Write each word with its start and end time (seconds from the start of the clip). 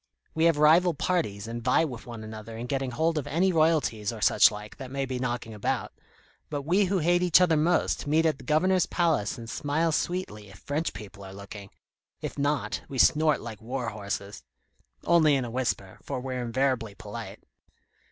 We 0.33 0.45
have 0.45 0.57
rival 0.57 0.95
parties, 0.95 1.47
and 1.47 1.61
vie 1.63 1.85
with 1.85 2.07
one 2.07 2.23
another 2.23 2.57
in 2.57 2.65
getting 2.65 2.89
hold 2.89 3.19
of 3.19 3.27
any 3.27 3.51
royalties 3.51 4.11
or 4.11 4.19
such 4.19 4.49
like, 4.49 4.77
that 4.77 4.89
may 4.89 5.05
be 5.05 5.19
knocking 5.19 5.53
about; 5.53 5.93
but 6.49 6.63
we 6.63 6.85
who 6.85 6.97
hate 6.97 7.21
each 7.21 7.39
other 7.39 7.55
most, 7.55 8.07
meet 8.07 8.25
at 8.25 8.39
the 8.39 8.43
Governor's 8.43 8.87
Palace 8.87 9.37
and 9.37 9.47
smile 9.47 9.91
sweetly 9.91 10.49
if 10.49 10.57
French 10.57 10.93
people 10.93 11.23
are 11.23 11.33
looking; 11.35 11.69
if 12.19 12.35
not, 12.39 12.81
we 12.89 12.97
snort 12.97 13.41
like 13.41 13.61
war 13.61 13.89
horses 13.89 14.41
only 15.05 15.35
in 15.35 15.45
a 15.45 15.51
whisper, 15.51 15.99
for 16.01 16.19
we're 16.19 16.41
invariably 16.41 16.95
polite." 16.95 17.43